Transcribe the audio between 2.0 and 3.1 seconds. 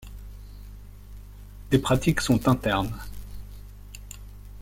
sont internes.